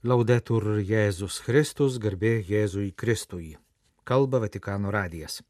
Laudetur 0.00 0.78
Jėzus 0.80 1.42
Kristus, 1.44 1.98
garbė 2.00 2.38
Jėzui 2.48 2.86
Kristui. 2.96 3.58
Kalba 4.08 4.38
Vatikano 4.40 4.88
radijas. 4.88 5.42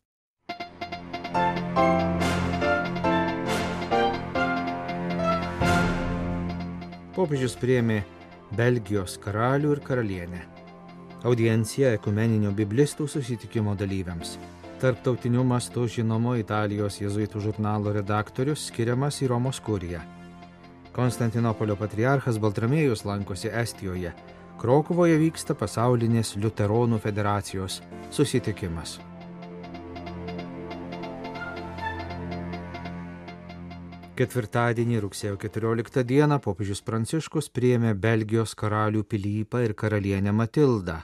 Popiežius 7.15 7.55
priėmė 7.63 8.01
Belgijos 8.59 9.15
karalių 9.23 9.77
ir 9.77 9.83
karalienę. 9.87 10.43
Audiencija 11.23 11.95
ekumeninio 12.01 12.51
biblistų 12.51 13.07
susitikimo 13.07 13.77
dalyviams. 13.79 14.35
Tarptautiniu 14.83 15.47
mastu 15.47 15.87
žinomo 15.87 16.35
Italijos 16.43 16.99
jėzuitų 16.99 17.45
žurnalo 17.47 17.95
redaktorius 17.95 18.67
skiriamas 18.73 19.23
į 19.23 19.31
Romos 19.31 19.63
kuriją. 19.63 20.03
Konstantinopolio 20.91 21.79
patriarchas 21.79 22.43
Baltramėjus 22.43 23.07
lankosi 23.07 23.55
Estijoje. 23.55 24.11
Krokuvoje 24.61 25.15
vyksta 25.17 25.55
pasaulinės 25.57 26.35
Luteronų 26.37 26.99
federacijos 27.01 27.79
susitikimas. 28.13 28.99
Ketvirtadienį 34.21 35.01
rugsėjo 35.07 35.39
14 35.41 36.05
dieną 36.05 36.37
popiežius 36.45 36.85
Pranciškus 36.85 37.49
priėmė 37.57 37.95
Belgijos 37.97 38.53
karalių 38.53 39.07
Pilypą 39.09 39.65
ir 39.65 39.73
karalienę 39.73 40.37
Matildą. 40.37 40.99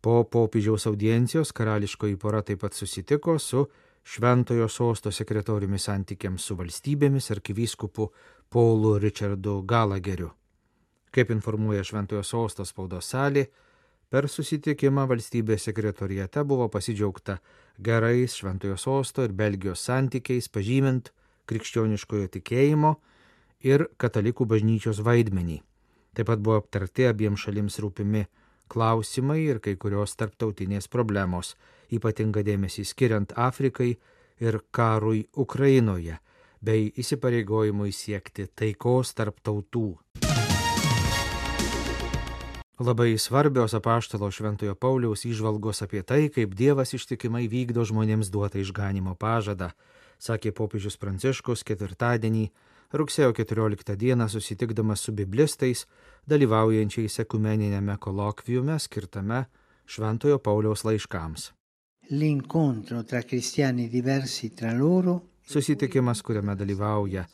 Po 0.00 0.24
popiežiaus 0.24 0.88
audiencijos 0.88 1.52
karališkoji 1.52 2.16
pora 2.16 2.40
taip 2.40 2.64
pat 2.64 2.72
susitiko 2.72 3.36
su 3.36 3.66
Šventojo 4.08 4.72
sosto 4.72 5.12
sekretoriumi 5.12 5.76
santykiams 5.76 6.48
su 6.48 6.56
valstybėmis 6.56 7.28
arkivyskupu 7.36 8.08
Paulu 8.48 8.96
Richardu 8.96 9.60
Galageriu. 9.68 10.39
Kaip 11.10 11.30
informuoja 11.34 11.82
Šventojo 11.84 12.22
sosto 12.22 12.64
spaudos 12.64 13.08
salė, 13.10 13.48
per 14.10 14.28
susitikimą 14.30 15.06
valstybės 15.10 15.66
sekretorijate 15.68 16.44
buvo 16.46 16.68
pasidžiaugta 16.70 17.40
gerais 17.78 18.36
Šventojo 18.38 18.76
sosto 18.78 19.24
ir 19.26 19.34
Belgijos 19.34 19.82
santykiais, 19.86 20.48
pažymint 20.48 21.10
krikščioniškojo 21.50 22.30
tikėjimo 22.36 22.94
ir 23.66 23.88
katalikų 23.98 24.46
bažnyčios 24.52 25.02
vaidmenį. 25.06 25.60
Taip 26.14 26.30
pat 26.30 26.42
buvo 26.42 26.60
aptarti 26.60 27.06
abiems 27.06 27.46
šalims 27.46 27.78
rūpimi 27.82 28.24
klausimai 28.70 29.40
ir 29.44 29.60
kai 29.62 29.76
kurios 29.76 30.14
tarptautinės 30.18 30.88
problemos, 30.90 31.56
ypatinga 31.90 32.44
dėmesį 32.46 32.86
skiriant 32.86 33.34
Afrikai 33.36 33.92
ir 34.40 34.60
karui 34.70 35.26
Ukrainoje, 35.36 36.20
bei 36.62 36.90
įsipareigojimui 37.02 37.92
siekti 37.94 38.46
taikos 38.54 39.14
tarp 39.18 39.42
tautų. 39.42 39.88
Labai 42.80 43.18
svarbios 43.18 43.74
apaštalo 43.76 44.30
Šventojo 44.32 44.72
Pauliaus 44.72 45.26
įžvalgos 45.28 45.82
apie 45.84 46.00
tai, 46.00 46.30
kaip 46.32 46.54
Dievas 46.56 46.94
ištikimai 46.96 47.42
vykdo 47.44 47.82
žmonėms 47.84 48.30
duotą 48.32 48.56
išganimo 48.62 49.12
pažadą, 49.20 49.66
sakė 50.16 50.54
popiežius 50.56 50.96
Pranciškus 50.96 51.60
ketvirtadienį, 51.68 52.46
rugsėjo 52.96 53.34
14 53.36 53.96
dieną 54.00 54.30
susitikdamas 54.32 55.04
su 55.04 55.12
biblistais, 55.12 55.82
dalyvaujančiais 56.24 57.20
ekumeninėme 57.20 57.98
kolokviume 58.00 58.78
skirtame 58.80 59.42
Šventojo 59.84 60.38
Pauliaus 60.40 60.80
laiškams. 60.88 61.50
Loro 64.80 65.18
Susitikimas, 65.44 66.22
kuriame 66.24 66.56
dalyvauja 66.56 67.26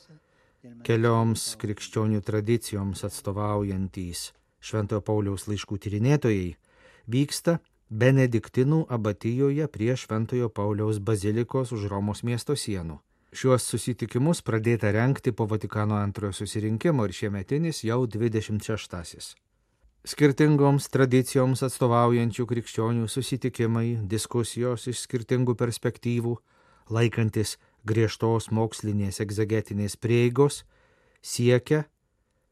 kelioms 0.83 1.47
krikščionių 1.63 2.19
tradicijoms 2.27 3.05
atstovaujantys 3.07 4.25
Šventojo 4.67 5.03
Pauliaus 5.07 5.47
laiškų 5.47 5.79
tyrinėtojai, 5.85 6.55
vyksta 7.07 7.61
Benediktinų 7.87 8.81
abatijoje 8.91 9.69
prie 9.71 9.93
Šventojo 9.95 10.49
Pauliaus 10.51 10.99
bazilikos 10.99 11.71
už 11.77 11.87
Romos 11.93 12.25
miesto 12.27 12.57
sienų. 12.59 12.99
Šiuos 13.37 13.67
susitikimus 13.69 14.41
pradėta 14.43 14.91
renkti 14.95 15.31
po 15.31 15.47
Vatikano 15.47 15.99
antrojo 16.01 16.35
susirinkimo 16.35 17.07
ir 17.07 17.15
šiemetinis 17.15 17.85
jau 17.85 18.01
26-asis. 18.11 19.35
Skirtingoms 20.07 20.87
tradicijoms 20.95 21.63
atstovaujančių 21.67 22.47
krikščionių 22.51 23.09
susitikimai, 23.11 23.99
diskusijos 24.07 24.87
iš 24.91 25.03
skirtingų 25.07 25.55
perspektyvų, 25.59 26.37
laikantis 26.91 27.57
griežtos 27.87 28.51
mokslinės 28.55 29.19
egzegetinės 29.23 29.99
prieigos, 29.99 30.65
siekia, 31.23 31.85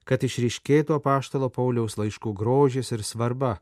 kad 0.04 0.24
išriškėtų 0.24 0.98
apaštalo 0.98 1.48
Pauliaus 1.52 1.96
laiškų 2.00 2.34
grožis 2.36 2.92
ir 2.92 3.04
svarba 3.04 3.58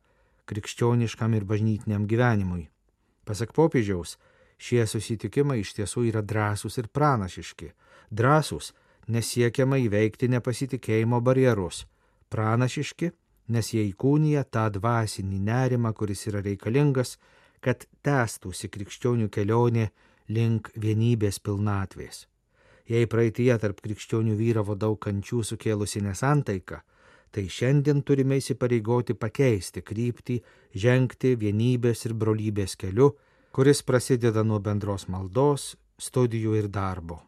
krikščioniškam 0.50 1.34
ir 1.38 1.46
bažnytiniam 1.46 2.06
gyvenimui. 2.10 2.68
Pasak 3.24 3.54
popiežiaus, 3.54 4.16
šie 4.58 4.84
susitikimai 4.86 5.60
iš 5.62 5.74
tiesų 5.78 6.08
yra 6.10 6.22
drąsūs 6.22 6.78
ir 6.82 6.88
pranašiški. 6.90 7.70
Drąsūs, 8.10 8.72
nesiekiama 9.08 9.78
įveikti 9.86 10.28
nepasitikėjimo 10.34 11.20
barjerus. 11.22 11.84
Pranašiški, 12.32 13.12
nes 13.54 13.72
jie 13.74 13.86
įkūnija 13.90 14.44
tą 14.50 14.66
dvasinį 14.74 15.38
nerimą, 15.46 15.94
kuris 15.94 16.26
yra 16.30 16.42
reikalingas, 16.42 17.18
kad 17.62 17.86
tęstųsi 18.02 18.70
krikščionių 18.72 19.30
kelionė 19.30 19.90
link 20.28 20.72
vienybės 20.74 21.38
pilnatvės. 21.38 22.26
Jei 22.90 23.06
praeitie 23.06 23.52
tarp 23.62 23.80
krikščionių 23.84 24.34
vyravo 24.38 24.74
daug 24.74 24.98
kančių 25.02 25.42
sukėlusi 25.52 26.02
nesantaika, 26.02 26.82
tai 27.32 27.46
šiandien 27.48 28.02
turime 28.02 28.38
įsipareigoti 28.40 29.14
pakeisti 29.14 29.82
kryptį, 29.82 30.40
žengti 30.74 31.36
vienybės 31.38 32.06
ir 32.08 32.14
brolybės 32.18 32.76
keliu, 32.76 33.12
kuris 33.52 33.82
prasideda 33.86 34.42
nuo 34.44 34.58
bendros 34.60 35.06
maldos, 35.08 35.76
studijų 35.98 36.56
ir 36.58 36.68
darbo. 36.68 37.22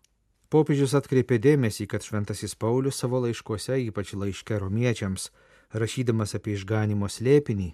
Popiežius 0.51 0.93
atkreipė 0.95 1.41
dėmesį, 1.43 1.87
kad 1.91 2.05
Šventasis 2.07 2.55
Paulius 2.55 3.01
savo 3.01 3.19
laiškuose, 3.25 3.79
ypač 3.89 4.13
laiške 4.15 4.59
romiečiams, 4.63 5.31
rašydamas 5.75 6.37
apie 6.39 6.55
išganimo 6.55 7.09
slėpinį, 7.11 7.73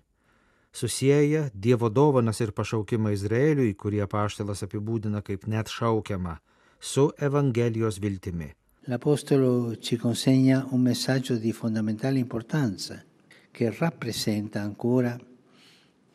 susijęja 0.72 1.50
Dievo 1.52 1.90
dovanas 1.90 2.40
ir 2.40 2.54
pašaukimą 2.56 3.12
Izraeliui, 3.16 3.74
kurį 3.74 4.04
apaštalas 4.06 4.64
apibūdina 4.64 5.20
kaip 5.26 5.44
net 5.50 5.68
šaukiamą, 5.68 6.38
su 6.80 7.12
Evangelijos 7.16 7.98
viltimi. 7.98 8.48
L'Apostolo 8.88 9.76
ci 9.76 9.96
consegna 9.96 10.66
un 10.70 10.80
messaggio 10.80 11.36
di 11.36 11.52
fondamentale 11.52 12.18
importanza 12.18 13.04
che 13.52 13.70
rappresenta 13.78 14.62
ancora 14.62 15.16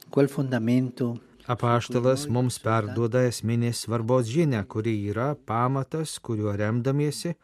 quel 0.09 0.27
fondamento 0.27 1.21
Apaštalas 1.45 2.23
mums 2.25 2.55
perduoda 2.57 3.21
esminės 3.29 3.83
svarbos 3.85 4.25
žinę, 4.33 4.63
kuri 4.65 4.95
yra 5.11 5.35
pamatas, 5.35 6.17
kuriuo 6.17 6.55
remdamiesi 6.57 7.35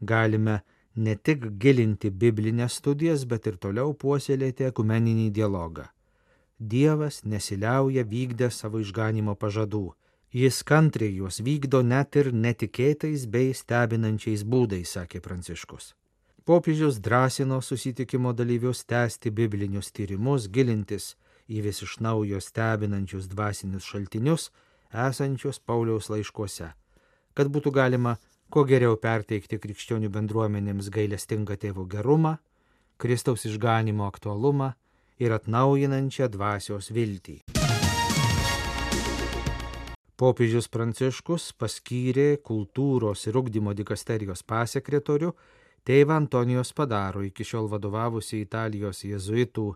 galime 0.00 0.60
ne 0.94 1.16
tik 1.16 1.48
gilinti 1.58 2.10
biblinės 2.10 2.78
studijas, 2.78 3.24
bet 3.26 3.46
ir 3.50 3.58
toliau 3.58 3.94
puoselėti 3.94 4.68
ekumeninį 4.68 5.30
dialogą. 5.34 5.88
Dievas 6.58 7.24
nesiliauja 7.24 8.04
vykdę 8.06 8.50
savo 8.50 8.78
išganimo 8.78 9.34
pažadų. 9.34 9.88
Jis 10.32 10.60
kantriai 10.62 11.14
juos 11.16 11.38
vykdo 11.40 11.80
net 11.80 12.16
ir 12.20 12.34
netikėtais 12.36 13.24
bei 13.32 13.54
stebinančiais 13.56 14.42
būdais, 14.44 14.90
sakė 14.98 15.22
Pranciškus. 15.24 15.94
Popiežius 16.44 16.98
drąsino 17.00 17.62
susitikimo 17.64 18.34
dalyvius 18.36 18.84
tęsti 18.84 19.30
biblinius 19.32 19.88
tyrimus, 19.92 20.48
gilintis 20.52 21.14
į 21.48 21.62
vis 21.64 21.80
iš 21.80 21.98
naujo 22.04 22.40
stebinančius 22.44 23.28
dvasinius 23.32 23.88
šaltinius 23.88 24.50
esančius 24.92 25.60
Pauliaus 25.64 26.08
laiškuose, 26.12 26.72
kad 27.32 27.48
būtų 27.48 27.72
galima 27.72 28.16
kuo 28.52 28.64
geriau 28.68 28.96
perteikti 29.00 29.56
krikščionių 29.60 30.12
bendruomenėms 30.12 30.90
gailestingą 30.92 31.56
tėvo 31.56 31.84
gerumą, 31.88 32.36
Kristaus 33.00 33.46
išganimo 33.48 34.04
aktualumą 34.08 34.74
ir 35.20 35.32
atnaujinančią 35.36 36.28
dvasios 36.32 36.92
viltį. 36.92 37.57
Popiežius 40.18 40.66
Pranciškus 40.66 41.52
paskyrė 41.54 42.40
kultūros 42.42 43.20
ir 43.30 43.36
ugdymo 43.38 43.70
dikasterijos 43.78 44.40
pasekretorių 44.42 45.28
tėvą 45.86 46.16
Antonijos 46.18 46.72
Padaro, 46.74 47.22
iki 47.22 47.46
šiol 47.46 47.68
vadovavusi 47.70 48.40
Italijos 48.42 49.04
jėzuitų 49.06 49.66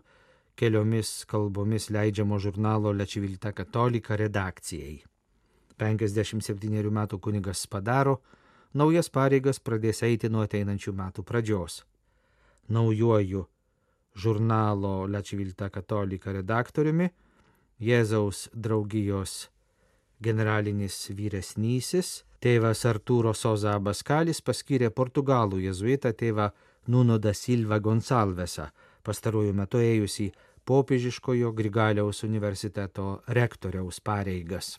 keliomis 0.59 1.11
kalbomis 1.31 1.87
leidžiamo 1.95 2.41
žurnalo 2.43 2.91
Lečivilta 2.91 3.53
Katolika 3.55 4.17
redakcijai. 4.19 4.97
57 5.79 6.91
metų 6.99 7.21
kunigas 7.23 7.63
Padaro 7.71 8.17
naujas 8.75 9.07
pareigas 9.07 9.63
pradės 9.63 10.03
eiti 10.03 10.27
nuo 10.27 10.43
ateinančių 10.43 10.91
metų 10.99 11.23
pradžios. 11.23 11.85
Naujuoju 12.67 13.47
žurnalo 14.19 15.07
Lečivilta 15.07 15.71
Katolika 15.71 16.35
redaktoriumi 16.35 17.13
Jėzaus 17.79 18.49
draugijos 18.51 19.45
generalinis 20.23 20.95
vyresnysis, 21.15 22.23
tėvas 22.43 22.85
Artūro 22.89 23.33
Soza 23.35 23.75
Abaskalis 23.77 24.41
paskyrė 24.41 24.89
portugalų 24.89 25.61
jezuitą 25.67 26.13
tėvą 26.17 26.49
Nuno 26.87 27.17
da 27.19 27.31
Silva 27.33 27.79
Gonsalvesą, 27.79 28.67
pastaruoju 29.03 29.53
metu 29.55 29.79
ėjusį 29.79 30.31
popiežiškojo 30.67 31.51
Grigaliaus 31.55 32.23
universiteto 32.27 33.21
rektoriaus 33.27 33.99
pareigas. 34.03 34.77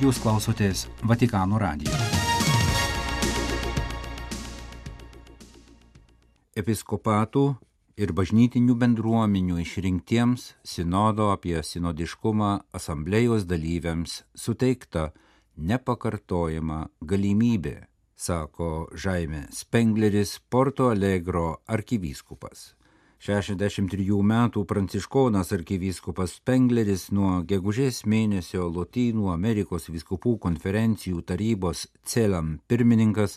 Jūs 0.00 0.20
klausotės 0.22 0.86
Vatikano 1.04 1.58
radijo. 1.60 1.96
Episkopatų 6.56 7.44
ir 8.00 8.14
bažnytinių 8.16 8.74
bendruomenių 8.80 9.58
išrinktiems 9.60 10.46
sinodo 10.64 11.28
apie 11.34 11.58
sinodiškumą 11.60 12.52
asamblėjos 12.78 13.44
dalyviams 13.50 14.22
suteikta 14.32 15.10
nepakartojama 15.60 16.86
galimybė, 17.04 17.76
sako 18.16 18.88
Žaime 18.96 19.46
Spengleris 19.52 20.38
Porto 20.48 20.88
Alegro 20.94 21.60
arkivyskupas. 21.68 22.70
63 23.20 24.16
metų 24.24 24.64
pranciškonas 24.64 25.52
arkivyskupas 25.52 26.38
Spengleris 26.38 27.10
nuo 27.12 27.42
gegužės 27.44 28.06
mėnesio 28.08 28.70
Lotynų 28.72 29.28
Amerikos 29.34 29.90
viskupų 29.92 30.38
konferencijų 30.40 31.20
tarybos 31.28 31.84
CELAM 32.08 32.62
pirmininkas 32.64 33.36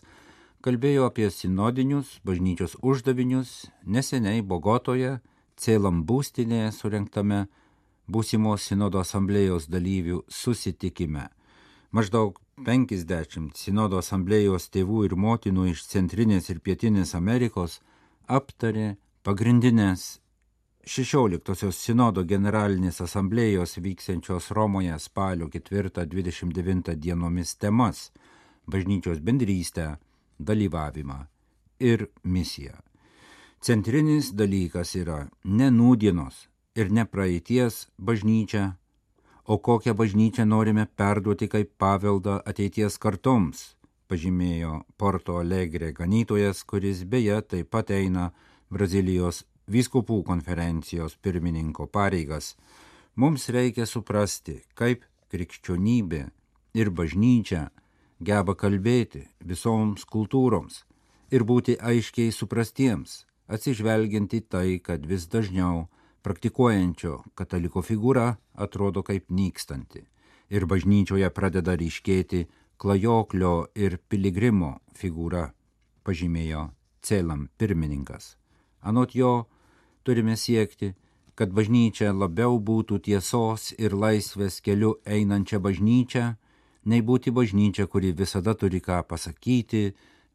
kalbėjo 0.63 1.09
apie 1.09 1.27
sinodinius 1.27 2.19
bažnyčios 2.23 2.77
uždavinius 2.81 3.65
neseniai 3.83 4.41
Bogotoje, 4.41 5.19
Cėlam 5.59 5.99
būstinėje 6.09 6.71
surinktame 6.73 7.43
būsimos 8.09 8.63
sinodo 8.69 9.01
asamblėjos 9.03 9.67
dalyvių 9.69 10.23
susitikime. 10.27 11.27
Maždaug 11.93 12.39
50 12.65 13.59
sinodo 13.59 13.99
asamblėjos 14.01 14.69
tėvų 14.73 15.03
ir 15.09 15.15
motinų 15.25 15.67
iš 15.73 15.83
Centrinės 15.91 16.49
ir 16.49 16.63
Pietinės 16.65 17.13
Amerikos 17.19 17.81
aptarė 18.25 18.95
pagrindinės 19.27 20.07
16-osios 20.83 21.77
sinodo 21.79 22.23
generalinės 22.27 23.03
asamblėjos 23.05 23.77
vyksiančios 23.83 24.49
Romoje 24.55 24.97
spalio 24.99 25.51
4-29 25.53 26.95
dienomis 26.95 27.55
temas- 27.55 28.09
bažnyčios 28.71 29.19
bendrystę, 29.19 29.97
dalyvavimą 30.45 31.19
ir 31.79 32.07
misiją. 32.23 32.75
Centrinis 33.63 34.33
dalykas 34.35 34.95
yra 34.99 35.19
ne 35.43 35.69
nūdienos 35.71 36.47
ir 36.75 36.91
ne 36.91 37.05
praeities 37.05 37.85
bažnyčia, 37.97 38.73
o 39.45 39.57
kokią 39.57 39.93
bažnyčią 39.95 40.45
norime 40.45 40.85
perduoti 40.99 41.47
kaip 41.47 41.71
paveldą 41.79 42.39
ateities 42.49 42.97
kartoms, 42.99 43.63
pažymėjo 44.07 44.83
Porto 44.97 45.37
Alegre 45.39 45.93
ganytojas, 45.95 46.63
kuris 46.63 47.03
beje 47.03 47.39
taip 47.41 47.71
pat 47.71 47.91
eina 47.91 48.31
Brazilijos 48.73 49.43
vyskupų 49.71 50.23
konferencijos 50.27 51.15
pirmininko 51.23 51.87
pareigas. 51.87 52.55
Mums 53.15 53.47
reikia 53.53 53.85
suprasti, 53.85 54.59
kaip 54.75 55.05
krikščionybė 55.31 56.23
ir 56.73 56.89
bažnyčia 56.89 57.69
geba 58.29 58.55
kalbėti 58.55 59.27
visoms 59.51 60.05
kultūroms 60.05 60.83
ir 61.33 61.43
būti 61.49 61.77
aiškiai 61.79 62.31
suprastiems, 62.31 63.23
atsižvelgiant 63.47 64.33
į 64.33 64.41
tai, 64.49 64.79
kad 64.79 65.05
vis 65.05 65.27
dažniau 65.27 65.87
praktikuojančio 66.23 67.19
kataliko 67.35 67.83
figūra 67.83 68.33
atrodo 68.55 69.03
kaip 69.03 69.29
nykstanti 69.29 70.07
ir 70.53 70.65
bažnyčioje 70.69 71.29
pradeda 71.33 71.75
ryškėti 71.79 72.45
klajoklio 72.77 73.53
ir 73.75 73.97
piligrimo 74.09 74.77
figūra, 74.97 75.49
pažymėjo 76.03 76.69
Celam 77.03 77.47
pirmininkas. 77.57 78.35
Anot 78.83 79.15
jo, 79.15 79.47
turime 80.03 80.35
siekti, 80.39 80.93
kad 81.35 81.51
bažnyčia 81.51 82.13
labiau 82.13 82.59
būtų 82.59 82.99
tiesos 83.07 83.71
ir 83.77 83.95
laisvės 83.95 84.59
keliu 84.63 84.97
einančia 85.05 85.59
bažnyčia, 85.59 86.35
nei 86.85 87.01
būti 87.01 87.31
bažnyčia, 87.31 87.87
kuri 87.87 88.11
visada 88.11 88.53
turi 88.53 88.79
ką 88.83 89.01
pasakyti, 89.07 89.93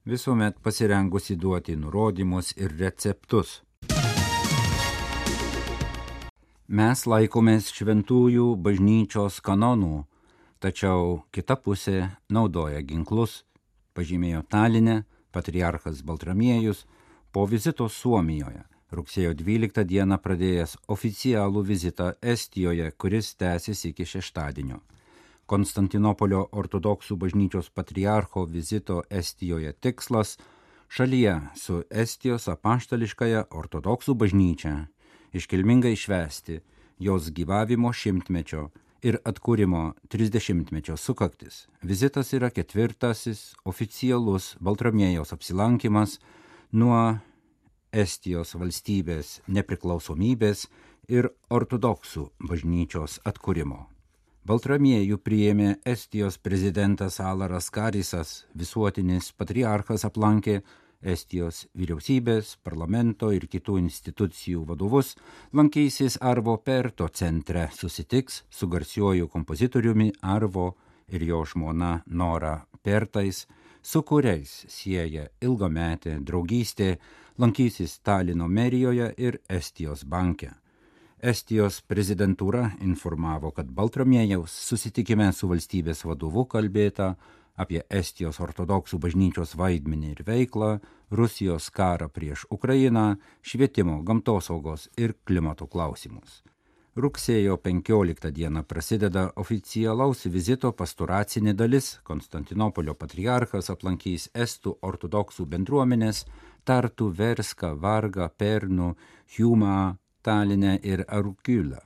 visuomet 0.09 0.61
pasirengusi 0.65 1.37
duoti 1.37 1.77
nurodymus 1.77 2.55
ir 2.56 2.77
receptus. 2.79 3.62
Mes 6.69 7.05
laikomės 7.09 7.73
šventųjų 7.73 8.49
bažnyčios 8.61 9.41
kanonų, 9.41 10.05
tačiau 10.61 11.23
kita 11.33 11.56
pusė 11.56 12.11
naudoja 12.29 12.83
ginklus, 12.85 13.45
pažymėjo 13.97 14.43
Talinė 14.53 15.03
patriarchas 15.33 16.03
Baltramiejus 16.05 16.85
po 17.33 17.47
vizito 17.49 17.89
Suomijoje 17.89 18.67
rugsėjo 18.93 19.35
12 19.37 19.85
dieną 19.85 20.19
pradėjęs 20.25 20.77
oficialų 20.89 21.65
vizitą 21.71 22.12
Estijoje, 22.23 22.91
kuris 22.97 23.35
tęsis 23.37 23.85
iki 23.91 24.06
šeštadienio. 24.09 24.81
Konstantinopolio 25.49 26.43
ortodoksų 26.53 27.17
bažnyčios 27.17 27.71
patriarcho 27.73 28.45
vizito 28.45 29.00
Estijoje 29.09 29.73
tikslas 29.81 30.37
šalyje 30.93 31.41
su 31.56 31.83
Estijos 31.89 32.49
apaštališkąją 32.53 33.47
ortodoksų 33.56 34.15
bažnyčią 34.23 34.75
iškilmingai 35.33 35.97
švesti 35.97 36.61
jos 36.99 37.31
gyvavimo 37.33 37.93
šimtmečio 37.93 38.69
ir 39.03 39.21
atkūrimo 39.25 39.83
30-mečio 40.11 40.97
sukaktis. 40.99 41.67
Vizitas 41.83 42.33
yra 42.35 42.50
ketvirtasis 42.50 43.55
oficialus 43.65 44.56
Baltramėjos 44.61 45.33
apsilankimas 45.37 46.19
nuo 46.73 47.19
Estijos 47.93 48.56
valstybės 48.59 49.39
nepriklausomybės 49.49 50.67
ir 51.09 51.31
ortodoksų 51.49 52.29
bažnyčios 52.50 53.23
atkūrimo. 53.25 53.87
Baltramiejų 54.49 55.19
priėmė 55.21 55.75
Estijos 55.85 56.39
prezidentas 56.41 57.19
Alaras 57.21 57.67
Karisas, 57.69 58.47
visuotinis 58.56 59.27
patriarchas 59.37 60.06
aplankė 60.09 60.62
Estijos 61.05 61.67
vyriausybės, 61.77 62.55
parlamento 62.65 63.29
ir 63.37 63.45
kitų 63.53 63.77
institucijų 63.83 64.62
vadovus, 64.71 65.11
lankysis 65.53 66.17
Arvo 66.25 66.55
Perto 66.65 67.11
centre, 67.12 67.67
susitiks 67.77 68.39
su 68.49 68.71
garsiuoju 68.73 69.29
kompozitoriumi 69.35 70.15
Arvo 70.23 70.71
ir 71.12 71.27
jo 71.29 71.43
žmona 71.45 71.91
Nora 72.06 72.55
Pertais, 72.81 73.43
su 73.83 74.00
kuriais 74.00 74.62
sieja 74.73 75.27
ilgametė 75.45 76.23
draugystė, 76.25 76.95
lankysis 77.37 77.99
Talino 78.00 78.49
merijoje 78.49 79.12
ir 79.19 79.43
Estijos 79.61 80.07
banke. 80.09 80.55
Estijos 81.18 81.80
prezidentūra 81.82 82.76
informavo, 82.78 83.50
kad 83.50 83.66
Baltramiejaus 83.75 84.52
susitikime 84.54 85.32
su 85.34 85.48
valstybės 85.50 86.04
vadovu 86.06 86.44
kalbėta 86.46 87.16
apie 87.58 87.82
Estijos 87.90 88.38
ortodoksų 88.38 89.00
bažnyčios 89.02 89.56
vaidmenį 89.58 90.12
ir 90.12 90.22
veiklą, 90.28 90.78
Rusijos 91.10 91.72
karą 91.75 92.06
prieš 92.06 92.46
Ukrainą, 92.54 93.16
švietimo, 93.42 93.98
gamtosaugos 94.06 94.87
ir 94.96 95.16
klimato 95.26 95.66
klausimus. 95.66 96.44
Rugsėjo 96.94 97.58
15 97.66 98.30
dieną 98.30 98.62
prasideda 98.62 99.32
oficialaus 99.34 100.22
vizito 100.26 100.70
pasturacinė 100.70 101.54
dalis. 101.54 101.96
Konstantinopolio 102.06 102.94
patriarchas 102.94 103.70
aplankys 103.75 104.30
Estų 104.34 104.78
ortodoksų 104.82 105.46
bendruomenės 105.50 106.26
Tartu, 106.62 107.10
Verska, 107.10 107.75
Varga, 107.75 108.28
Pernu, 108.28 108.94
Hjumą, 109.34 109.96
Taline 110.22 110.78
ir 110.82 111.04
Arukilą. 111.08 111.78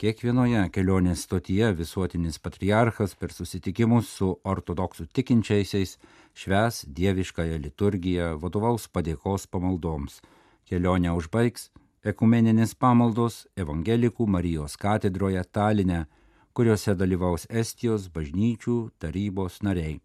Kiekvienoje 0.00 0.62
kelionės 0.74 1.20
stotyje 1.26 1.68
visuotinis 1.78 2.40
patriarchas 2.42 3.12
per 3.14 3.32
susitikimus 3.32 4.08
su 4.18 4.30
ortodoksų 4.52 5.06
tikinčiaisiais 5.14 5.94
šves 6.34 6.80
dieviškąją 6.96 7.60
liturgiją, 7.62 8.32
vadovaus 8.42 8.88
padėkos 8.88 9.46
pamaldoms. 9.46 10.18
Kelionę 10.66 11.12
užbaigs 11.14 11.68
ekumeninės 12.04 12.74
pamaldos 12.74 13.44
Evangelikų 13.56 14.26
Marijos 14.28 14.74
katedroje 14.80 15.44
Taline, 15.52 16.04
kuriuose 16.52 16.96
dalyvaus 16.98 17.46
Estijos 17.48 18.08
bažnyčių 18.12 18.76
tarybos 18.98 19.60
nariai. 19.62 20.00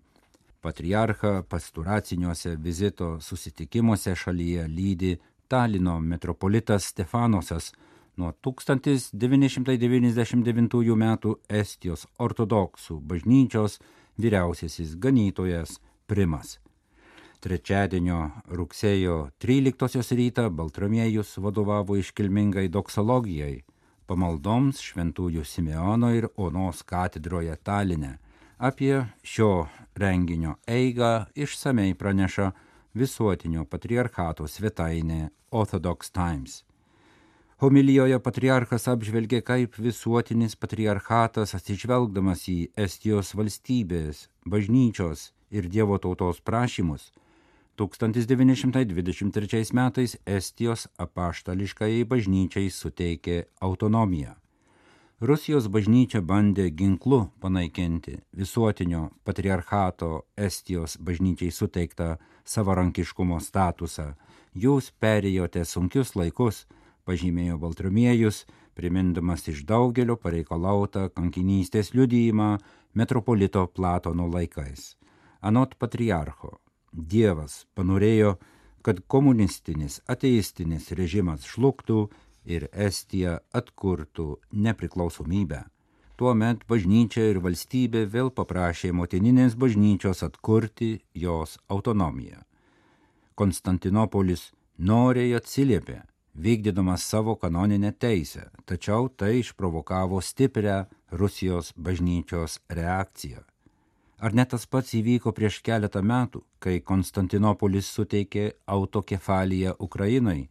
Patriarchą 0.62 1.43
pasturaciniuose 1.50 2.55
vizito 2.59 3.17
susitikimuose 3.24 4.15
šalyje 4.15 4.67
lydi 4.67 5.13
Talino 5.50 6.00
metropolitas 6.00 6.86
Stefanosas 6.86 7.74
nuo 8.15 8.32
1999 8.32 10.96
m. 10.96 11.18
Estijos 11.50 12.08
ortodoksų 12.20 13.00
bažnyčios 13.01 13.79
vyriausiasis 14.22 14.96
ganytojas 15.01 15.79
Primas. 16.06 16.60
Trečiadienio 17.41 18.32
rugsėjo 18.51 19.29
13 19.41 20.15
rytą 20.20 20.50
Baltramiejus 20.53 21.38
vadovavo 21.41 21.98
iškilmingai 21.98 22.70
doksologijai, 22.70 23.63
pamaldoms 24.06 24.77
šventųjų 24.86 25.44
Simeono 25.48 26.13
ir 26.13 26.29
Onos 26.38 26.84
katedroje 26.84 27.56
Taline. 27.63 28.20
Apie 28.60 29.08
šio 29.24 29.68
renginio 29.96 30.56
eigą 30.68 31.25
išsamei 31.34 31.96
praneša 31.96 32.51
visuotinio 32.96 33.65
patriarchato 33.65 34.48
svetainė 34.48 35.29
Orthodox 35.51 36.12
Times. 36.12 36.63
Homilijoje 37.60 38.19
patriarchas 38.24 38.88
apžvelgė, 38.88 39.41
kaip 39.43 39.75
visuotinis 39.84 40.55
patriarchatas 40.55 41.55
atsižvelgdamas 41.58 42.46
į 42.48 42.60
Estijos 42.79 43.34
valstybės, 43.36 44.29
bažnyčios 44.48 45.34
ir 45.51 45.67
Dievo 45.67 45.98
tautos 46.00 46.39
prašymus 46.39 47.12
1923 47.79 49.74
metais 49.74 50.17
Estijos 50.25 50.88
apaštališkai 51.00 52.03
bažnyčiai 52.03 52.69
suteikė 52.69 53.43
autonomiją. 53.63 54.36
Rusijos 55.20 55.66
bažnyčia 55.68 56.22
bandė 56.24 56.70
ginklu 56.72 57.26
panaikinti 57.44 58.14
visuotinio 58.40 59.10
patriarchato 59.28 60.22
Estijos 60.40 60.94
bažnyčiai 60.96 61.52
suteiktą 61.52 62.14
savarankiškumo 62.48 63.42
statusą. 63.44 64.14
Jūs 64.56 64.94
perėjote 64.96 65.66
sunkius 65.68 66.14
laikus, 66.16 66.62
pažymėjo 67.04 67.58
Baltramiejus, 67.60 68.46
primindamas 68.80 69.44
iš 69.52 69.66
daugelio 69.68 70.16
pareikalautą 70.16 71.10
kankinystės 71.12 71.92
liudyjimą 71.92 72.54
metropolito 72.96 73.66
Platono 73.68 74.30
laikais. 74.32 74.96
Anot 75.44 75.76
patriarcho, 75.76 76.62
Dievas 76.96 77.66
panorėjo, 77.76 78.38
kad 78.88 79.04
komunistinis 79.12 80.00
ateistinis 80.08 80.94
režimas 80.96 81.44
žlugtų 81.44 82.08
ir 82.46 82.67
Estija 82.74 83.39
atkurtų 83.53 84.38
nepriklausomybę. 84.51 85.63
Tuomet 86.19 86.65
bažnyčia 86.67 87.29
ir 87.31 87.39
valstybė 87.39 88.03
vėl 88.12 88.29
paprašė 88.36 88.91
motininės 88.91 89.55
bažnyčios 89.55 90.24
atkurti 90.25 91.00
jos 91.15 91.58
autonomiją. 91.72 92.41
Konstantinopolis 93.39 94.50
noriai 94.77 95.31
atsiliepė, 95.38 96.01
vykdydamas 96.36 97.05
savo 97.08 97.38
kanoninę 97.39 97.93
teisę, 97.96 98.50
tačiau 98.65 99.08
tai 99.10 99.39
išprovokavo 99.39 100.19
stiprią 100.19 100.81
Rusijos 101.12 101.72
bažnyčios 101.77 102.60
reakciją. 102.67 103.46
Ar 104.19 104.36
net 104.36 104.51
tas 104.51 104.65
pats 104.67 104.91
įvyko 105.00 105.31
prieš 105.31 105.62
keletą 105.63 106.01
metų, 106.03 106.43
kai 106.60 106.81
Konstantinopolis 106.84 107.88
suteikė 107.96 108.50
autokefaliją 108.67 109.77
Ukrainai, 109.79 110.50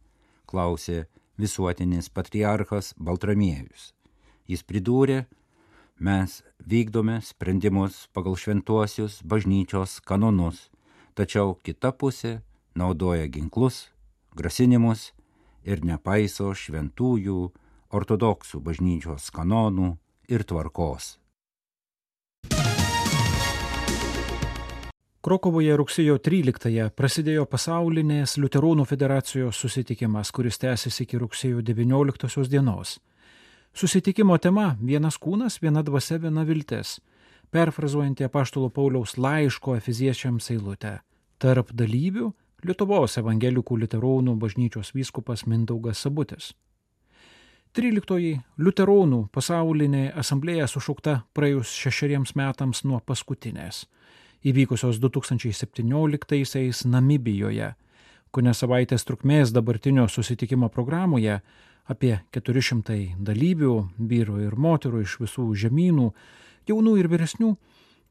klausė 0.49 1.03
visuotinis 1.39 2.09
patriarchas 2.11 2.93
Baltramiejus. 2.99 3.93
Jis 4.49 4.65
pridūrė, 4.67 5.23
mes 5.99 6.41
vykdome 6.59 7.19
sprendimus 7.23 8.07
pagal 8.15 8.35
šventuosius 8.39 9.21
bažnyčios 9.23 9.99
kanonus, 10.03 10.67
tačiau 11.15 11.55
kita 11.63 11.93
pusė 11.95 12.39
naudoja 12.75 13.27
ginklus, 13.31 13.87
grasinimus 14.35 15.11
ir 15.63 15.83
nepaiso 15.85 16.51
šventųjų 16.55 17.39
ortodoksų 17.95 18.61
bažnyčios 18.63 19.31
kanonų 19.35 19.95
ir 20.29 20.45
tvarkos. 20.47 21.17
Krokovoje 25.19 25.73
rugsėjo 25.75 26.13
13-ąją 26.23 26.85
prasidėjo 26.95 27.41
pasaulinės 27.51 28.37
Liuteronų 28.39 28.85
federacijos 28.87 29.57
susitikimas, 29.59 30.29
kuris 30.31 30.55
tęsiasi 30.61 31.03
iki 31.03 31.19
rugsėjo 31.19 31.59
19 31.59 32.45
dienos. 32.47 32.93
Susitikimo 33.75 34.37
tema- 34.37 34.77
vienas 34.91 35.17
kūnas, 35.19 35.59
viena 35.59 35.83
dvasia, 35.83 36.21
viena 36.23 36.45
viltis, 36.47 37.01
perfrazuojantį 37.51 38.29
apaštalo 38.29 38.69
Pauliaus 38.69 39.17
laiško 39.17 39.75
efiziečiams 39.75 40.49
eilutę. 40.51 41.01
Tarp 41.37 41.73
dalyvių 41.73 42.31
Lietuvos 42.63 43.17
evangelikų 43.17 43.75
liuteronų 43.77 44.39
bažnyčios 44.39 44.93
vyskupas 44.93 45.45
Mindaugas 45.45 45.97
Sabutis. 45.99 46.53
13. 47.73 48.39
Liuteronų 48.57 49.27
pasaulinė 49.31 50.13
asamblėja 50.15 50.67
sušaukta 50.67 51.23
praėjus 51.33 51.75
šešeriems 51.75 52.35
metams 52.35 52.85
nuo 52.85 53.01
paskutinės 53.01 53.85
įvykusios 54.45 54.99
2017-aisiais 55.03 56.85
Namibijoje, 56.87 57.73
ko 58.31 58.43
ne 58.45 58.53
savaitės 58.53 59.05
trukmės 59.07 59.51
dabartinio 59.55 60.07
susitikimo 60.07 60.69
programoje 60.69 61.39
apie 61.89 62.19
400 62.35 63.17
dalyvių, 63.25 63.73
vyrų 63.97 64.43
ir 64.45 64.55
moterų 64.55 65.03
iš 65.03 65.17
visų 65.23 65.47
žemynų, 65.57 66.11
jaunų 66.69 66.95
ir 67.01 67.09
vyresnių, 67.09 67.55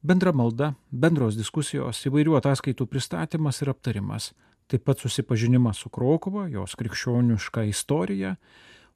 bendra 0.02 0.32
malda, 0.35 0.73
bendros 0.90 1.38
diskusijos, 1.38 2.02
įvairių 2.11 2.37
ataskaitų 2.40 2.88
pristatymas 2.90 3.62
ir 3.62 3.73
aptarimas, 3.73 4.32
taip 4.68 4.85
pat 4.85 5.00
susipažinimas 5.00 5.80
su 5.85 5.90
Krokova, 5.94 6.49
jos 6.50 6.76
krikščioniška 6.78 7.64
istorija, 7.70 8.35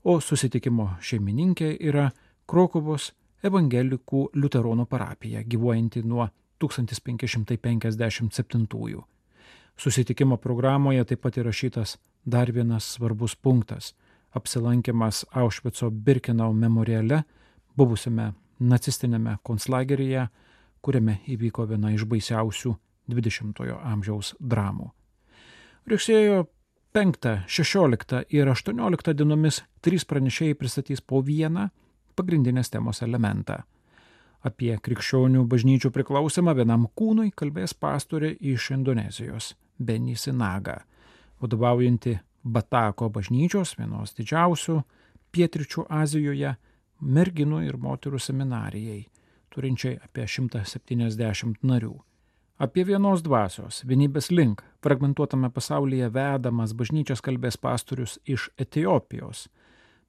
o 0.03 0.19
susitikimo 0.21 0.97
šeimininkė 1.01 1.77
yra 1.81 2.11
Krokovos 2.51 3.13
evangelikų 3.47 4.29
liuteronų 4.35 4.87
parapija, 4.91 5.43
gyvuojanti 5.47 6.03
nuo 6.07 6.27
1557. 6.63 9.03
Susitikimo 9.77 10.37
programoje 10.37 11.05
taip 11.05 11.23
pat 11.25 11.37
įrašytas 11.41 11.97
dar 12.25 12.53
vienas 12.53 12.85
svarbus 12.95 13.35
punktas- 13.35 13.95
apsilankimas 14.39 15.25
Aušvico 15.33 15.91
Birkenau 15.91 16.53
memoriale, 16.53 17.23
buvusiame 17.77 18.33
nacistinėme 18.61 19.39
konslageryje, 19.43 20.29
kuriame 20.81 21.19
įvyko 21.27 21.69
viena 21.69 21.95
iš 21.95 22.05
baisiausių 22.05 22.77
20-ojo 23.09 23.81
amžiaus 23.83 24.35
dramų. 24.41 24.91
Rugsėjo 25.87 26.47
5, 26.93 27.45
16 27.47 28.25
ir 28.31 28.49
18 28.49 29.15
dienomis 29.15 29.63
trys 29.81 30.05
pranešėjai 30.05 30.55
pristatys 30.55 31.01
po 31.01 31.23
vieną 31.23 31.71
pagrindinės 32.15 32.71
temos 32.71 33.03
elementą 33.03 33.63
Apie 34.43 34.75
krikščionių 34.75 35.45
bažnyčių 35.47 35.93
priklausimą 35.95 36.57
vienam 36.59 36.89
kūnui 36.99 37.31
kalbės 37.39 37.77
pastorė 37.79 38.33
iš 38.41 38.73
Indonezijos- 38.75 39.55
Beni 39.87 40.17
Sinaga, 40.17 40.83
vadovaujanti 41.41 42.19
Batako 42.43 43.09
bažnyčios, 43.09 43.77
vienos 43.79 44.15
didžiausių 44.19 44.83
pietričių 45.31 45.87
Azijoje, 45.89 46.57
merginų 47.01 47.63
ir 47.69 47.79
moterų 47.79 48.19
seminarijai, 48.19 49.07
turinčiai 49.55 50.01
apie 50.03 50.27
170 50.27 51.63
narių. 51.63 51.95
Apie 52.59 52.85
vienos 52.85 53.23
dvasios, 53.23 53.85
vienybės 53.87 54.31
link, 54.31 54.63
fragmentuotame 54.83 55.51
pasaulyje 55.51 56.11
vedamas 56.11 56.75
bažnyčios 56.75 57.23
kalbės 57.23 57.57
pastorius 57.57 58.19
iš 58.27 58.51
Etijopijos, 58.59 59.49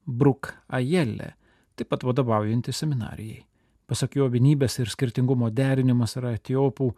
Bruk 0.06 0.56
Ajelė, 0.68 1.34
taip 1.75 1.90
pat 1.90 2.04
vadovaujanti 2.04 2.74
seminarijai. 2.74 3.44
Pasak 3.88 4.16
jo 4.16 4.30
vienybės 4.32 4.80
ir 4.80 4.92
skirtingumo 4.92 5.50
derinimas 5.52 6.16
yra 6.20 6.34
etiopų 6.38 6.90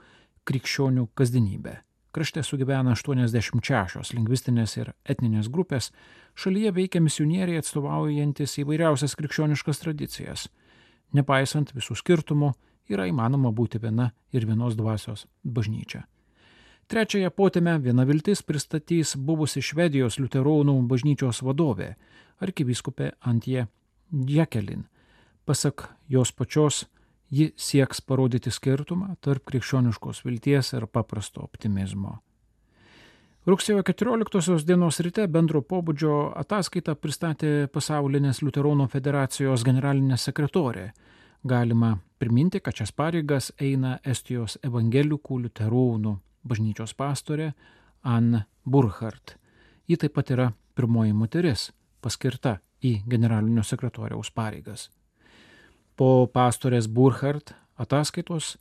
krikščionių 0.46 1.08
kasdienybė. 1.18 1.80
Krašte 2.15 2.44
sugyvena 2.48 2.94
86 2.96 4.13
lingvistinės 4.15 4.77
ir 4.77 4.94
etninės 5.04 5.50
grupės, 5.51 5.89
šalyje 6.39 6.72
veikia 6.77 7.01
misionieriai 7.04 7.60
atstovaujantis 7.60 8.56
įvairiausias 8.62 9.18
krikščioniškas 9.20 9.82
tradicijas. 9.84 10.48
Nepaisant 11.12 11.74
visų 11.75 11.98
skirtumų, 12.00 12.54
yra 12.88 13.10
įmanoma 13.10 13.51
būti 13.51 13.82
viena 13.84 14.13
ir 14.32 14.46
vienos 14.48 14.77
dvasios 14.80 15.25
bažnyčia. 15.44 16.06
Trečiąją 16.88 17.32
potėmę 17.34 17.80
viena 17.82 18.06
viltis 18.06 18.44
pristatys 18.46 19.15
buvusi 19.18 19.63
Švedijos 19.65 20.20
liuteronų 20.22 20.75
bažnyčios 20.88 21.42
vadovė, 21.42 21.96
arkivyskupė 22.46 23.15
Antie 23.25 23.65
Jekelin, 24.12 24.86
Pasak 25.46 25.90
jos 26.10 26.32
pačios, 26.32 26.86
ji 27.30 27.52
sieks 27.58 28.02
parodyti 28.02 28.52
skirtumą 28.52 29.16
tarp 29.22 29.46
krikščioniškos 29.50 30.24
vilties 30.25 30.72
ir 30.74 30.88
paprasto 30.88 31.44
optimizmo. 31.46 32.20
Rugsėjo 33.46 33.84
14 33.86 34.66
dienos 34.66 34.98
ryte 35.06 35.28
bendro 35.30 35.62
pobūdžio 35.62 36.16
ataskaitą 36.42 36.96
pristatė 36.98 37.52
pasaulinės 37.70 38.42
Luteronų 38.42 38.88
federacijos 38.90 39.62
generalinė 39.68 40.18
sekretorė. 40.18 40.88
Galima 41.46 41.92
priminti, 42.18 42.60
kad 42.60 42.74
šias 42.74 42.90
pareigas 42.98 43.52
eina 43.62 44.00
Estijos 44.02 44.58
evangelikų 44.66 45.44
Luteronų 45.46 46.18
bažnyčios 46.42 46.98
pastorė 46.98 47.52
Anne 48.02 48.48
Burkhardt. 48.66 49.38
Ji 49.86 50.02
taip 50.02 50.18
pat 50.18 50.34
yra 50.34 50.52
pirmoji 50.74 51.14
moteris 51.14 51.70
paskirta 52.02 52.58
į 52.82 52.98
generalinio 53.06 53.62
sekretoriaus 53.62 54.34
pareigas 54.34 54.90
po 55.96 56.28
pastorės 56.32 56.88
Burkhardt 56.92 57.54
ataskaitos 57.80 58.56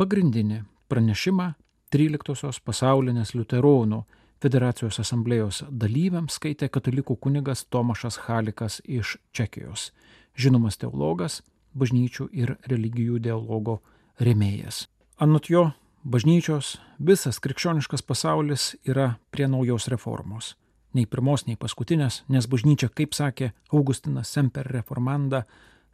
pagrindinį 0.00 0.62
pranešimą 0.88 1.52
13-osios 1.94 2.60
pasaulinės 2.64 3.34
liuteronų 3.36 4.02
federacijos 4.42 4.98
asamblėjos 5.00 5.62
dalyviams 5.70 6.36
skaitė 6.38 6.68
katalikų 6.72 7.16
kunigas 7.26 7.64
Tomašas 7.70 8.18
Halikas 8.26 8.80
iš 8.84 9.16
Čekijos, 9.32 9.92
žinomas 10.36 10.76
teologas, 10.80 11.42
bažnyčių 11.74 12.28
ir 12.32 12.56
religijų 12.70 13.20
dialogo 13.22 13.78
remėjas. 14.20 14.84
Anot 15.22 15.48
jo, 15.50 15.70
bažnyčios, 16.04 16.76
visas 16.98 17.40
krikščioniškas 17.40 18.02
pasaulis 18.02 18.74
yra 18.84 19.14
prie 19.30 19.48
naujos 19.48 19.88
reformos. 19.92 20.54
Nei 20.94 21.08
pirmos, 21.10 21.46
nei 21.48 21.56
paskutinės, 21.58 22.22
nes 22.30 22.46
bažnyčia, 22.46 22.88
kaip 22.90 23.16
sakė 23.16 23.50
Augustinas 23.72 24.30
Semper 24.30 24.68
reformanda, 24.70 25.44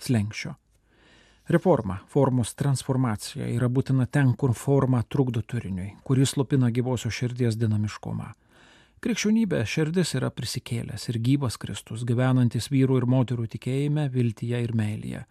slengščio. 0.00 0.57
Reforma, 1.50 1.97
formos 2.07 2.52
transformacija 2.54 3.49
yra 3.50 3.66
būtina 3.66 4.04
ten, 4.07 4.37
kur 4.38 4.52
forma 4.54 5.00
trukdo 5.02 5.40
turiniui, 5.42 5.97
kuris 6.07 6.37
slopina 6.37 6.69
gyvosios 6.71 7.16
širdies 7.16 7.57
dinamiškumą. 7.59 8.28
Krikščionybė 9.02 9.64
širdis 9.66 10.14
yra 10.14 10.28
prisikėlęs 10.30 11.09
ir 11.11 11.19
gyvas 11.19 11.57
Kristus, 11.59 12.04
gyvenantis 12.07 12.71
vyrų 12.71 13.00
ir 13.00 13.07
moterų 13.11 13.49
tikėjime, 13.57 14.04
viltyje 14.14 14.61
ir 14.62 14.75
meilėje, 14.78 15.25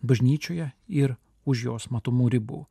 bažnyčioje 0.00 0.70
ir 1.02 1.16
už 1.44 1.66
jos 1.66 1.88
matomų 1.92 2.30
ribų. 2.38 2.62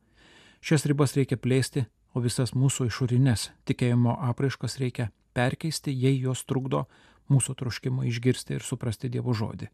Šias 0.64 0.88
ribas 0.90 1.14
reikia 1.14 1.38
plėsti, 1.38 1.86
o 2.10 2.24
visas 2.24 2.56
mūsų 2.58 2.88
išorinės 2.88 3.52
tikėjimo 3.70 4.16
apraiškas 4.32 4.80
reikia 4.82 5.12
perkeisti, 5.36 5.94
jei 5.94 6.18
jos 6.24 6.42
trukdo 6.42 6.88
mūsų 7.30 7.54
troškimo 7.62 8.02
išgirsti 8.10 8.58
ir 8.58 8.66
suprasti 8.66 9.12
Dievo 9.14 9.36
žodį, 9.36 9.70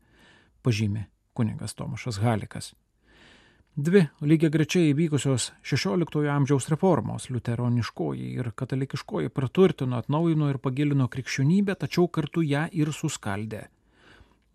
pažymė 0.61 1.07
kunigas 1.35 1.75
Tomašas 1.75 2.19
Halikas. 2.23 2.75
Dvi 3.77 4.03
lygiai 4.21 4.53
grečiai 4.53 4.91
įvykusios 4.93 5.47
XVI 5.65 6.29
amžiaus 6.29 6.69
reformos- 6.69 7.29
liuteroniškoji 7.33 8.35
ir 8.37 8.51
katalikiškoji- 8.53 9.29
praturtino, 9.37 9.97
atnaujino 9.97 10.51
ir 10.51 10.59
pagilino 10.59 11.09
krikščionybę, 11.09 11.75
tačiau 11.75 12.09
kartu 12.09 12.43
ją 12.43 12.69
ir 12.73 12.89
suskaldė. 12.93 13.69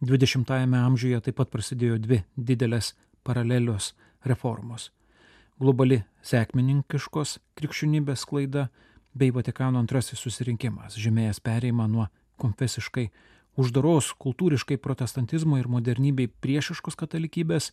XX 0.01 0.75
amžiuje 0.85 1.21
taip 1.21 1.35
pat 1.35 1.49
prasidėjo 1.49 1.97
dvi 1.99 2.23
didelės 2.37 2.93
paralelios 3.23 3.93
reformos- 4.23 4.91
globali 5.59 6.03
sėkmininkiškos 6.23 7.39
krikščionybės 7.55 8.25
klaida 8.25 8.69
bei 9.15 9.31
Vatikano 9.31 9.79
antrasis 9.79 10.19
susirinkimas, 10.19 10.95
žymėjęs 10.95 11.41
pereimą 11.41 11.89
nuo 11.89 12.07
konfesiškai 12.37 13.09
uždaros 13.57 14.13
kultūriškai 14.21 14.77
protestantizmo 14.81 15.57
ir 15.57 15.69
modernybei 15.71 16.29
priešiškos 16.29 16.97
katalikybės 16.99 17.71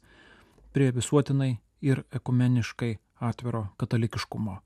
prie 0.75 0.91
visuotinai 0.97 1.59
ir 1.85 2.05
ekumeniškai 2.13 2.95
atviro 3.21 3.69
katalikiškumo. 3.81 4.57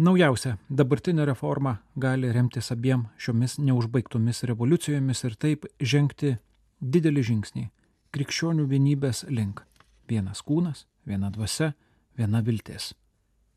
Naujausia 0.00 0.54
dabartinė 0.72 1.26
reforma 1.28 1.74
gali 2.00 2.30
remtis 2.32 2.70
abiem 2.72 3.08
šiomis 3.20 3.58
neužbaigtomis 3.60 4.46
revoliucijomis 4.48 5.24
ir 5.28 5.36
taip 5.36 5.66
žengti 5.82 6.38
didelį 6.80 7.26
žingsnį 7.32 7.66
krikščionių 8.14 8.64
vienybės 8.70 9.26
link. 9.28 9.60
Vienas 10.08 10.40
kūnas, 10.42 10.86
viena 11.06 11.30
dvasia, 11.30 11.74
viena 12.18 12.40
viltis. 12.42 12.94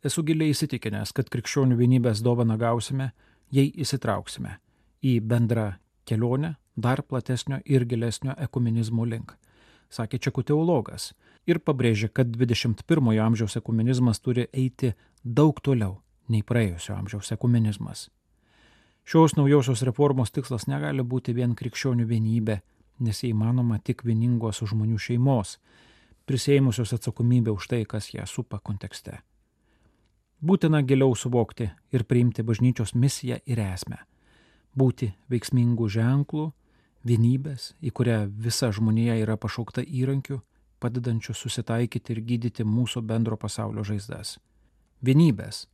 Esu 0.04 0.22
giliai 0.28 0.52
įsitikinęs, 0.52 1.14
kad 1.16 1.32
krikščionių 1.32 1.78
vienybės 1.80 2.22
dovaną 2.26 2.58
gausime, 2.60 3.14
jei 3.50 3.72
įsitrauksime 3.72 4.58
į 5.04 5.20
bendrą 5.24 5.72
kelionę 6.06 6.56
dar 6.76 7.04
platesnio 7.04 7.60
ir 7.66 7.86
gilesnio 7.86 8.36
ekumenizmo 8.38 9.06
link 9.06 9.38
sakė 9.94 10.20
čekų 10.28 10.44
teologas, 10.50 11.12
ir 11.48 11.60
pabrėžė, 11.60 12.10
kad 12.10 12.32
21 12.34 13.20
amžiaus 13.26 13.58
ekumenizmas 13.60 14.22
turi 14.24 14.48
eiti 14.52 14.94
daug 15.24 15.60
toliau 15.62 16.00
nei 16.30 16.44
praėjusio 16.44 16.96
amžiaus 16.98 17.34
ekumenizmas. 17.36 18.08
Šios 19.04 19.36
naujosios 19.36 19.84
reformos 19.84 20.32
tikslas 20.32 20.66
negali 20.72 21.04
būti 21.04 21.36
vien 21.36 21.56
krikščionių 21.60 22.08
vienybė, 22.08 22.62
nes 23.04 23.24
įmanoma 23.28 23.82
tik 23.84 24.06
vieningos 24.08 24.64
žmonių 24.64 25.00
šeimos, 25.00 25.58
prisėimusios 26.26 26.96
atsakomybę 26.96 27.52
už 27.52 27.68
tai, 27.68 27.84
kas 27.84 28.14
ją 28.14 28.24
supa 28.30 28.62
kontekste. 28.64 29.20
Būtina 30.44 30.82
giliau 30.88 31.16
suvokti 31.16 31.70
ir 31.92 32.08
priimti 32.08 32.44
bažnyčios 32.44 32.96
misiją 32.96 33.40
ir 33.46 33.60
esmę- 33.60 33.98
būti 34.78 35.12
veiksmingų 35.32 35.88
ženklų, 35.90 36.48
vienybės, 37.04 37.74
į 37.84 37.92
kurią 37.92 38.24
visa 38.28 38.72
žmonija 38.72 39.18
yra 39.22 39.38
pašaukta 39.38 39.84
įrankiu, 39.84 40.42
padedančiu 40.80 41.36
susitaikyti 41.36 42.16
ir 42.16 42.22
gydyti 42.28 42.66
mūsų 42.68 43.04
bendro 43.08 43.38
pasaulio 43.40 43.84
žaizdas. 43.88 44.38
Vienybės, 45.04 45.68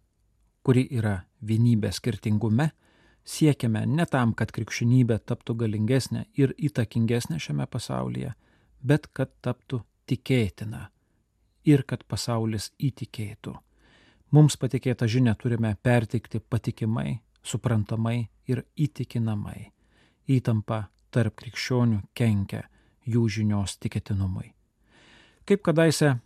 kuri 0.66 0.86
yra 0.92 1.24
vienybė 1.42 1.92
skirtingume, 1.94 2.72
siekiame 3.26 3.86
ne 3.86 4.06
tam, 4.10 4.34
kad 4.34 4.52
krikščionybė 4.54 5.20
taptų 5.30 5.56
galingesnė 5.64 6.26
ir 6.38 6.54
įtakingesnė 6.58 7.40
šiame 7.42 7.66
pasaulyje, 7.70 8.34
bet 8.82 9.10
kad 9.14 9.34
taptų 9.46 9.84
tikėtina 10.10 10.90
ir 11.66 11.84
kad 11.86 12.06
pasaulis 12.10 12.72
įtikėtų. 12.78 13.56
Mums 14.34 14.58
patikėtą 14.62 15.08
žinę 15.10 15.34
turime 15.42 15.74
perteikti 15.82 16.40
patikimai, 16.40 17.20
suprantamai 17.50 18.30
ir 18.50 18.64
įtikinamai. 18.78 19.72
Įtampa 20.30 20.86
tarp 21.14 21.40
krikščionių 21.42 22.04
kenkia 22.14 22.64
jų 23.10 23.26
žinios 23.40 23.78
tikėtinumui. 23.82 24.52
Kaip 25.50 25.64
kadaise 25.66 26.20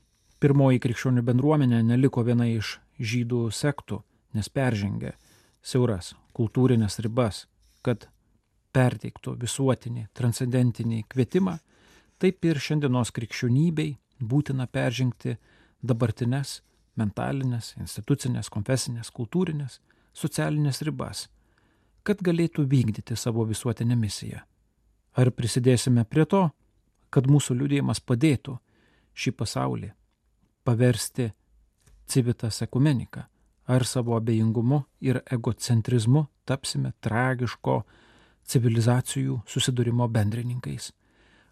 pirmoji 0.44 0.82
krikščionių 0.84 1.24
bendruomenė 1.24 1.80
neliko 1.88 2.24
viena 2.28 2.50
iš 2.52 2.78
žydų 3.00 3.46
sektų, 3.56 4.02
nes 4.36 4.50
peržengė 4.50 5.14
siauras 5.64 6.12
kultūrinės 6.36 7.00
ribas, 7.06 7.46
kad 7.86 8.10
perteiktų 8.76 9.38
visuotinį, 9.40 10.08
transcendentinį 10.18 11.04
kvietimą, 11.08 11.58
taip 12.20 12.44
ir 12.50 12.60
šiandienos 12.60 13.14
krikščionybei 13.16 13.94
būtina 14.20 14.68
peržengti 14.68 15.38
dabartinės 15.84 16.62
mentalinės, 17.00 17.74
institucinės, 17.80 18.50
konfesinės, 18.54 19.12
kultūrinės, 19.14 19.80
socialinės 20.14 20.82
ribas, 20.88 21.28
kad 22.04 22.22
galėtų 22.24 22.66
vykdyti 22.70 23.16
savo 23.18 23.46
visuotinę 23.50 23.96
misiją 23.96 24.44
Ar 25.14 25.30
prisidėsime 25.30 26.06
prie 26.10 26.26
to, 26.26 26.48
kad 27.14 27.28
mūsų 27.30 27.58
liūdėjimas 27.60 28.02
padėtų 28.02 28.58
šį 29.14 29.34
pasaulį 29.38 29.92
paversti 30.66 31.28
civitas 32.10 32.62
ekumenika, 32.66 33.28
ar 33.70 33.86
savo 33.86 34.16
abejingumu 34.18 34.82
ir 35.06 35.22
egocentrizmu 35.32 36.26
tapsime 36.50 36.94
tragiško 37.04 37.84
civilizacijų 38.50 39.44
susidūrimo 39.48 40.08
bendrininkais. 40.10 40.90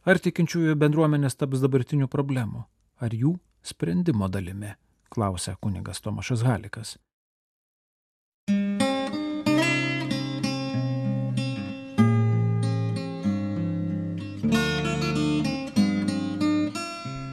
Ar 0.10 0.18
tikinčiųjų 0.18 0.74
bendruomenės 0.82 1.38
taps 1.38 1.62
dabartinių 1.62 2.10
problemų, 2.10 2.66
ar 2.98 3.14
jų 3.14 3.36
sprendimo 3.62 4.32
dalimi, 4.32 4.74
klausia 5.14 5.54
kunigas 5.62 6.02
Tomašas 6.02 6.42
Halikas. 6.48 6.98